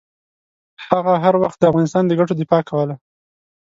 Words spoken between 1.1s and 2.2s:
هر وخت د افغانستان د